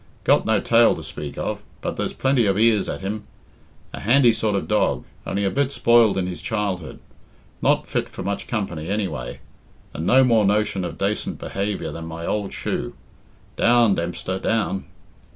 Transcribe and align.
Got 0.23 0.47
no 0.47 0.59
tail 0.59 0.95
to 0.95 1.03
speak 1.03 1.37
of, 1.37 1.61
but 1.81 1.95
there's 1.95 2.13
plenty 2.13 2.47
of 2.47 2.57
ears 2.57 2.89
at 2.89 3.01
him. 3.01 3.25
A 3.93 3.99
handy 3.99 4.33
sort 4.33 4.55
of 4.55 4.63
a 4.63 4.67
dog, 4.67 5.03
only 5.27 5.45
a 5.45 5.51
bit 5.51 5.71
spoiled 5.71 6.17
in 6.17 6.25
his 6.25 6.41
childhood. 6.41 6.97
Not 7.61 7.85
fit 7.85 8.09
for 8.09 8.23
much 8.23 8.47
company 8.47 8.89
anyway, 8.89 9.41
and 9.93 10.07
no 10.07 10.23
more 10.23 10.43
notion 10.43 10.83
of 10.83 10.97
dacent 10.97 11.37
behaviour 11.37 11.91
than 11.91 12.07
my 12.07 12.25
ould 12.25 12.51
shoe. 12.51 12.95
Down, 13.55 13.93
Dempster, 13.93 14.39
down." 14.39 14.85